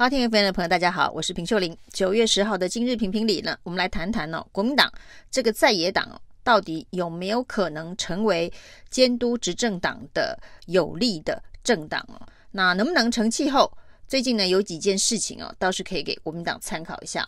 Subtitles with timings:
[0.00, 1.76] 好，听 FM 的朋友，大家好，我是平秀玲。
[1.92, 4.88] 九月十号的今日评评理呢，我们来谈谈哦，国民党
[5.28, 6.08] 这个在野党，
[6.44, 8.52] 到底有没有可能成为
[8.90, 12.22] 监督执政党的有力的政党哦？
[12.52, 13.68] 那能不能成气候？
[14.06, 17.26] 最近呢，有几件事情哦，倒是可以给国民党参考一下。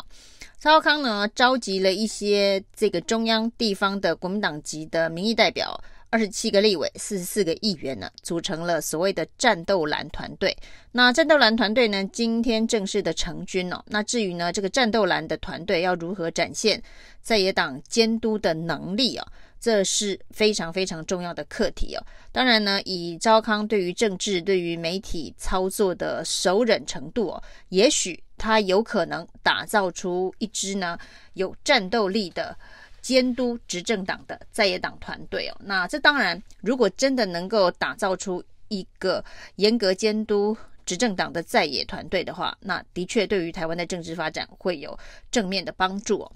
[0.61, 5.77] 赵少康呢，召集了一些这个中央地方的国民党籍的民意代表。
[6.11, 10.57] 二十七个立委，四十四个议员呢，组成了所谓的战斗蓝团队。
[10.91, 13.81] 那战斗蓝团队呢，今天正式的成军哦。
[13.87, 16.83] 那至于呢，这个战斗蓝的团队要如何展现
[17.23, 19.27] 在野党监督的能力哦，
[19.61, 22.05] 这是非常非常重要的课题哦。
[22.33, 30.99] 当然呢，以赵康对于政治、对于媒体操作的熟稔程度哦，也许他有可能打造出一支呢
[31.35, 32.57] 有战斗力的。
[33.01, 39.25] 监督执政党的在野党团队哦，那这当然，如果真的能够打造出一个
[39.57, 44.99] 严格监督执政党的在野团队的话，那的确对于台湾的政治发展会有
[45.31, 46.33] 正面的帮助哦。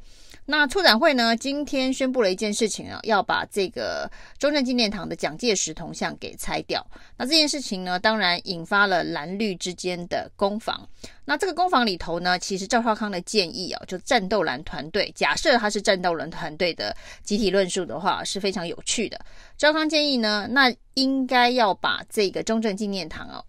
[0.47, 6.87] 那促展会呢，今天宣布了一件事情啊，要把这个中正纪念堂的蒋介石铜像给拆掉。
[7.17, 10.87] 那这件事情呢，当然引发了蓝绿之间的攻防。
[11.25, 19.19] 那这个攻防里头呢，其实赵少康的建议啊，就战斗蓝团队，假设他是战斗蓝团队的集体论述的话，是非常有趣的。
[19.57, 23.43] 赵康建议呢，那应该要把这个中正纪念堂哦。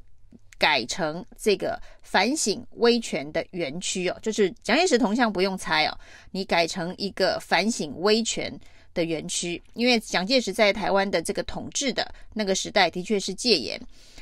[0.58, 5.98] 改成这个反省威权的园区哦，就是蒋介石铜像不用拆哦，
[6.32, 8.58] 你改成一个反省威权
[8.94, 13.80] 的园区，因为蒋介石在台湾的这个统治的那个时代的确是戒严，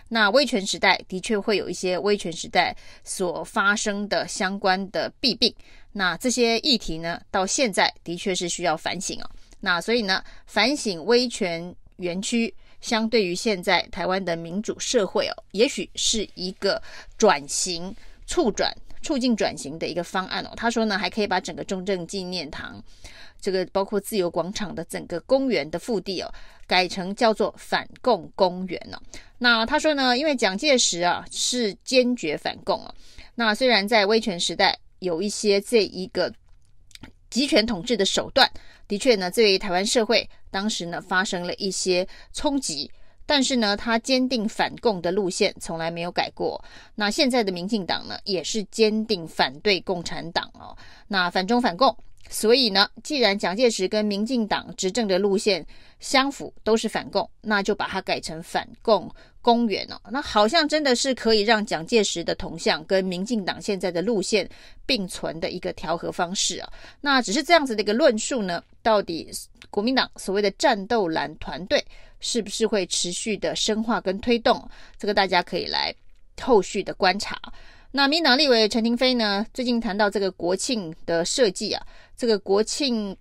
[0.10, 5.54] 那威权时代的确会有一些威权时代所发生的相关的弊病，
[5.92, 12.54] 那这些议题呢，到现在的确是需要反省哦，那所以呢，反省威权园区。
[12.84, 16.80] 相对于现在台湾的民主社会哦，也许是一个
[17.18, 17.96] 转型、
[18.28, 20.52] 促转、促进转型的一个方案哦。
[20.58, 22.84] 他说呢，还可以把整个中正纪念堂，
[23.40, 26.30] 这个包括自由广场的整个公园的腹地哦，
[26.68, 29.02] 改成叫做反共公园哦。
[29.38, 32.94] 那他说呢，因为蒋介石啊是坚决反共哦。
[33.36, 36.30] 那虽然在威权时代有一些这一个
[37.30, 38.52] 集权统治的手段。
[38.86, 42.90] 的确呢，对于台湾社会当时呢发生了一些冲击，
[43.26, 46.64] 但是呢，他坚定反共的路线从来没有改过。
[46.96, 50.78] 那现在的民进党呢，也是坚定反对共产党哦，
[51.08, 51.94] 那反中反共。
[52.30, 55.64] 所以呢，既然蒋介石跟民进党执政的路线
[56.00, 60.00] 相符，都是反共，那就把它改成反共公园哦。
[60.10, 64.50] 那好像真的是可以让蒋介石的铜像跟民进党现在的路线
[64.86, 66.72] 并存的一个调和方式啊。
[67.02, 69.32] 那只是这样子的一个论述呢，到底
[69.72, 71.84] 国民党所谓的战斗蓝团队
[72.20, 74.70] 是不是会持续的深化跟推动？
[75.00, 75.96] 这个大家可以来
[76.40, 77.42] 后续的观察。
[77.92, 81.86] 那民党立委陈亭妃呢，最近谈到这个国庆的设计啊，
[82.18, 83.16] 这个国庆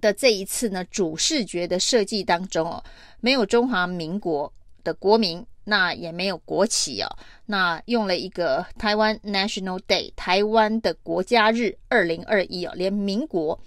[0.00, 2.84] 的这一次呢，主视觉的设计当中哦，
[3.20, 4.52] 没有中华民国
[4.84, 7.08] 的国民，那也没有国旗哦，
[7.46, 13.58] 那用了一个台湾 National Day，台湾的国家日二零二一哦，连民国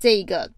[0.00, 0.50] 这个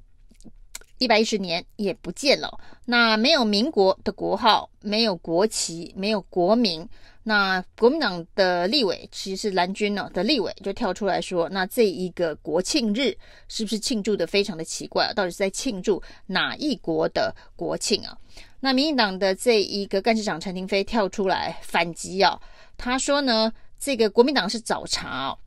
[0.99, 6.89] 一百一十年也不见了，那没有民国的国号，没有国旗，没有国名。
[7.25, 13.17] 那国民党的立委，其实是蓝军呢的立委，就跳出来说：“那这一个国庆日
[13.47, 15.13] 是不是庆祝的非常的奇怪啊？
[15.13, 18.19] 到底是在庆祝哪一国的国庆啊？”
[18.59, 22.41] 那民进党的这一个干事长陈亭妃跳出来反击啊，
[22.77, 25.39] 他说呢：“这个国民党是找茬哦，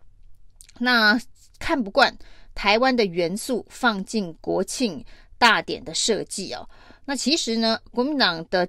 [0.79, 1.19] 那
[1.59, 2.17] 看不惯
[2.56, 5.06] 台湾的元素放进国庆
[5.38, 6.68] 大典的设计哦。
[7.06, 8.68] 那其实呢，国民党的。”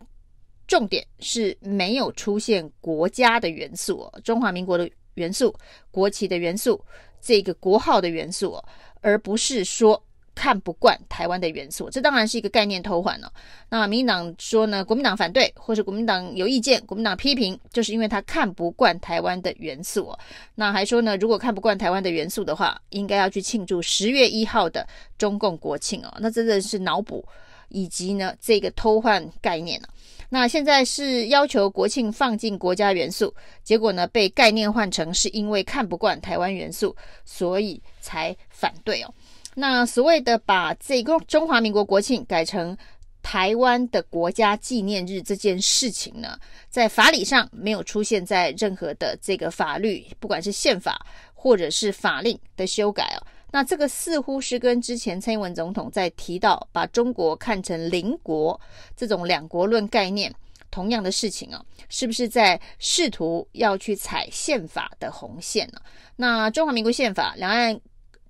[0.67, 5.55] 重点是没有出现国家的元素哦，中华民国的元素、
[5.93, 6.85] 国旗的元素、
[7.21, 8.65] 这个国号的元素哦，
[9.01, 10.05] 而不是说
[10.37, 11.91] 看不惯台湾的元素。
[11.91, 13.33] 这当然是一个概念偷换了。
[13.71, 20.19] 那民进党说呢，国民党反对，或是国民党有意见，国民党批评，就是因为他看不惯台湾的元素哦。
[20.55, 24.87] 那还说呢，如果看不惯台湾的元素的话，应该要去庆祝十月一号的
[25.19, 26.15] 中共国庆哦。
[26.21, 27.27] 那真的是脑补
[27.71, 29.89] 以及呢这个偷换概念了。
[30.29, 33.33] 那现在是要求国庆放进国家元素，
[33.63, 36.95] 结果呢被概念换成是因为看不惯台湾元素，
[37.25, 39.15] 所以才反对哦。
[39.59, 42.77] 那所谓的把这个中华民国国庆改成
[43.23, 46.39] 台湾的国家纪念日这件事情呢，
[46.69, 53.27] 在法理上没有出现在任何的这个法律，不管是宪法或者是法令的修改哦。
[53.51, 58.61] 那这个似乎是跟之前蔡英文总统在提到把中国看成邻国
[58.95, 60.31] 这种两国论概念
[60.71, 65.81] 同样的事情啊，是不是在试图要去踩宪法的红线呢？
[66.17, 67.81] 那中华民国宪法、两岸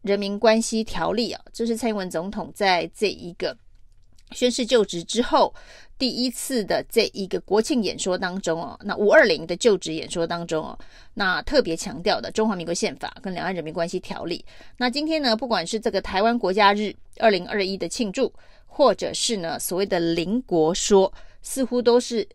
[0.06, 3.54] 人民关系条例啊，这是蔡英文总统在这一个
[4.30, 5.54] 宣誓就职之后
[5.98, 10.78] 第一次的这一个国庆演说当中哦，那五二零的就职演说当中哦，
[11.14, 14.44] 那特别强调的中华民国宪法跟两岸人民关系条例。
[14.76, 18.32] 那今天呢，不管是这个台湾国家日二零二一的庆祝，
[18.66, 22.28] 或者是呢所谓的邻国说，似乎都是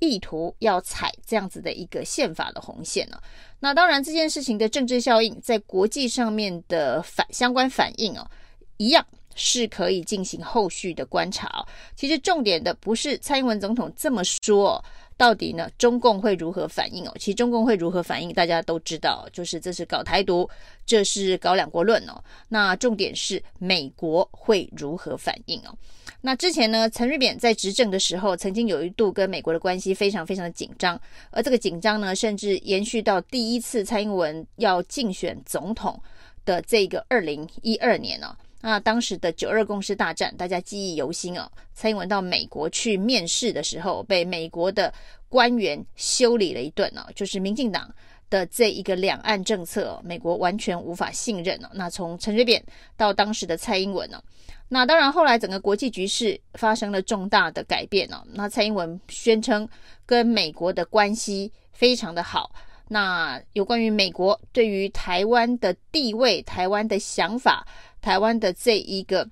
[0.00, 3.20] 意图要踩这样子的一个宪法的红线呢。
[3.60, 8.30] 那当然，这件事情的政治效应在国际上面的反相关反应哦，
[8.76, 9.04] 一样
[9.34, 11.66] 是可以进行后续的观察。
[11.96, 14.84] 其实重点的不是蔡英文总统这么说。
[15.18, 15.68] 到底呢？
[15.76, 17.12] 中共会如何反应哦？
[17.18, 20.48] 其实中共会如何反应，大家都知道，就是这是搞台独，
[20.86, 22.22] 这是搞两国论哦。
[22.48, 25.74] 那重点是美国会如何反应哦？
[26.20, 30.98] 那之前呢，陈水扁在执政的时候，曾经有一度跟美国的关系非常非常的紧张，
[31.30, 36.00] 而这个紧张呢，甚至延续到第一次蔡英文要竞选总统
[36.44, 38.34] 的这个二零一二年哦。
[38.60, 41.50] 那当时的九二共识大战，大家记忆犹新哦。
[41.74, 44.92] 蔡英文到美国去面试的时候，被美国的
[45.28, 47.06] 官员修理了一顿哦。
[47.14, 47.88] 就是民进党
[48.28, 51.68] 的这一个两岸政策，美国完全无法信任哦。
[51.72, 52.60] 那从陈水扁
[52.96, 54.20] 到当时的蔡英文哦，
[54.68, 58.24] 那当然后来整个国际局势发生了重大的改变哦。
[58.32, 59.68] 那蔡英文宣称
[60.04, 62.50] 跟美国的关系非常的好。
[62.88, 67.66] 那有关于美国对于台湾的地位、台湾的想法。
[68.00, 69.28] 台湾的这一个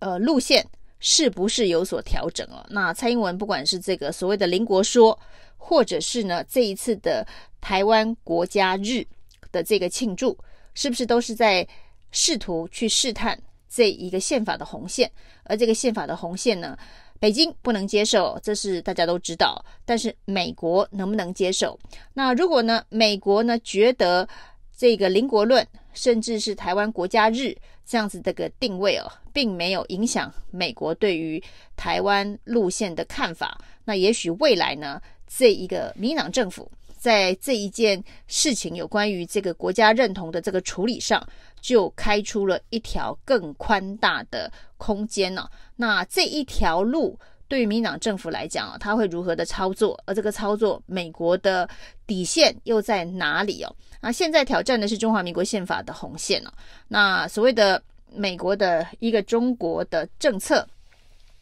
[0.00, 0.64] 呃路线
[1.00, 2.64] 是不是有所调整哦？
[2.68, 5.18] 那蔡英文不管是这个所谓的邻国说，
[5.56, 7.26] 或者是呢这一次的
[7.58, 9.02] 台湾国家日
[9.50, 10.38] 的这个庆祝，
[10.74, 11.66] 是不是都是在
[12.12, 13.36] 试图去试探
[13.66, 15.10] 这一个宪法的红线？
[15.44, 16.76] 而这个宪法的红线呢，
[17.18, 19.64] 北京不能接受，这是大家都知道。
[19.84, 21.78] 但是美国能不能接受？
[22.14, 24.28] 那如果呢，美国呢觉得
[24.76, 31.42] 这个邻国论，甚至是台湾国家日这样子的个定位哦，并没有影响美国对于
[31.76, 33.58] 台湾路线的看法。
[33.84, 41.26] 那也许未来呢，这一个民党政府在这一件事情有关于这个国家认同的这个处理上，
[41.60, 45.48] 就开出了一条更宽大的空间呢。
[45.76, 47.18] 那这一条路。
[47.50, 49.98] 对于民党政府来讲啊，他会如何的操作？
[50.04, 51.66] 而这个操作，美国的
[52.06, 53.74] 底线又在哪里哦？
[54.02, 56.52] 那现在挑战的是中华民国宪法的红线哦。
[56.88, 60.68] 那所谓的美国的一个中国的政策，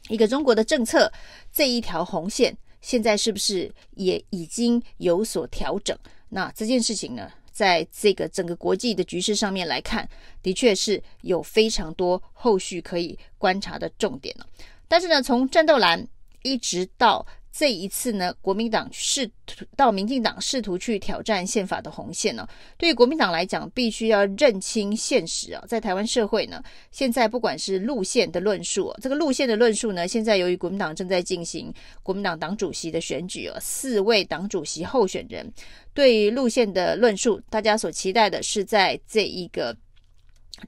[0.09, 1.11] 一个中国的政策，
[1.53, 5.97] 这一条红线现在是不是也已经有所调整？
[6.29, 10.09] 那这件事情呢，在这个整个国际的局势上面来看，
[10.43, 14.47] 的确是有非常多后续可以观察的重点了。
[14.89, 16.07] 但是呢，从战斗蓝
[16.43, 17.27] 一直到
[17.59, 31.73] 这一次呢，国民党试图到民进党试图去挑战宪法的红线呢，对于国民党来讲，必须要认清现实啊，在台湾社会呢，现在不管是路线的论述，这个路线的论述呢，现在由于国民党正在进行
[32.03, 35.51] 国民党党主席的选举哦，四位党主席候选人
[35.95, 39.75] 对于路线的论述，大家所期待的是在这一个。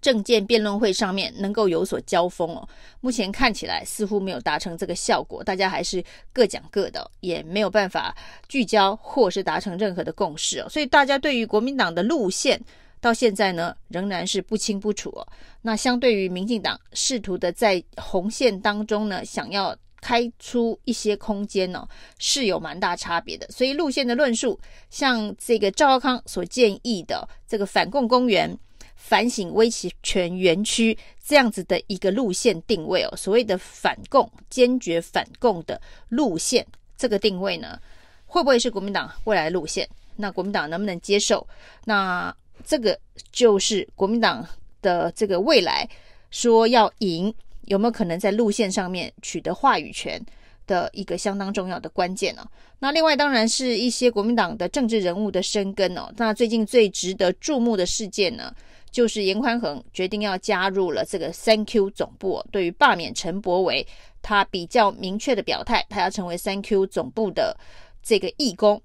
[0.00, 2.68] 政见辩论会上面能够有所交锋哦，
[3.00, 8.14] 目前看起来似乎没有达成这个效果，大家还是各讲各的，也没有办法
[8.48, 12.60] 聚焦或是达成任何的共识哦，所以大家对于国民党的路线
[13.00, 15.26] 到现在呢仍然是不清不楚哦。
[15.62, 23.46] 那相对于民进党试图的在红线当中呢，想要开出一些空间呢，是有蛮大差别的。
[23.48, 28.56] 所以路线的论述，像这个赵少康所建议的这个反共公园。
[28.98, 29.70] 反省威
[30.02, 37.80] 权园区这样子的一个路线定位哦，所谓的反共、坚决反共的路线，这个定位呢，
[38.26, 39.88] 会不会是国民党未来路线？
[40.16, 41.46] 那国民党能不能接受？
[41.84, 42.34] 那
[42.66, 42.98] 这个
[43.30, 44.46] 就是国民党
[44.82, 45.88] 的这个未来
[46.30, 47.32] 说要赢，
[47.66, 50.20] 有没有可能在路线上面取得话语权
[50.66, 52.46] 的一个相当重要的关键呢？
[52.80, 56.12] 那另外当然是一些国民党的政治人物的生根哦。
[56.16, 58.54] 那最近最值得注目的事件呢，
[58.90, 63.86] 就是严宽恒决定要加入了这个三 Q 总部，对于罢免陈柏惟，
[64.22, 67.56] 他比较明确的表态，他要成为三 Q 总部的
[68.02, 68.80] 这个义工。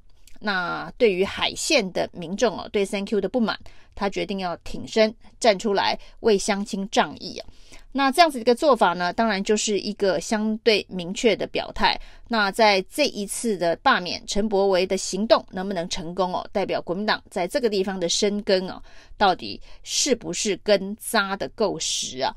[0.46, 3.58] 那对于海线的民众哦，对三 Q 的不满，
[3.96, 7.48] 他决定要挺身站出来为乡亲仗义啊。
[7.94, 11.98] 那这样子一个做法呢，当然就是一个相对明确的表态。
[12.28, 16.46] 那在这一次的罢免陈柏维的行动能不能成功哦？
[16.52, 18.82] 代表国民党在这个地方的生根哦，
[19.16, 22.36] 到底是不是根扎的够实啊？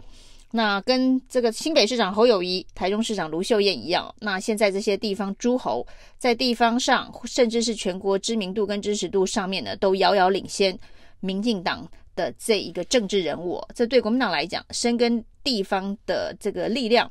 [0.53, 5.87] 那跟这个新北市长侯友谊、台中市长卢秀燕一样，那现在这些地方诸侯
[6.19, 10.79] 在地方上，甚至是全国知名度跟支持度上面呢，都遥遥领先
[11.21, 13.61] 民进党的这一个政治人物。
[13.75, 17.11] 这对国民党来讲，深耕地方的这个力量，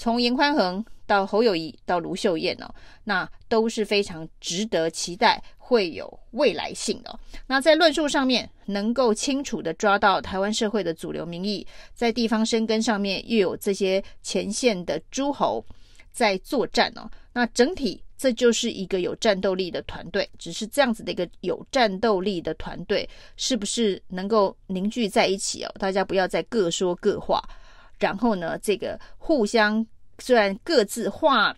[0.00, 5.42] 从颜宽恒到侯友宜到卢秀燕哦，那都是非常值得期待。
[5.58, 7.20] 会有未来性的。
[7.46, 11.64] 那在论述上面，能够清楚地抓到台湾社会的主流民意，
[11.94, 15.64] 在地方生根上面，又有这些前线的诸侯
[16.10, 17.08] 在作战哦。
[17.32, 20.28] 那整体这就是一个有战斗力的团队。
[20.40, 25.72] 只是这样子的一个有战斗力的团队，是不是能够凝聚在一起哦？
[25.78, 27.40] 大家不要再各说各话，
[28.00, 29.86] 然后呢，这个互相
[30.18, 31.56] 虽然各自化。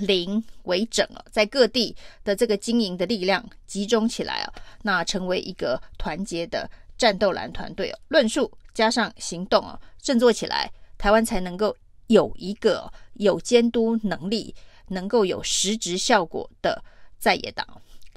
[0.00, 11.74] 零为整啊，在各地的这个经营的力量集中起来啊，那成为一个团结的战斗蓝团队哦，论述加上行动啊，振作起来，台湾才能够
[12.08, 14.54] 有一个有监督能力、
[14.88, 16.84] 能够有实质效果的
[17.18, 17.66] 在野党。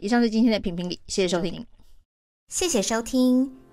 [0.02, 1.66] 以上是今天的评评理，谢谢收听。
[2.50, 3.56] 谢谢收听，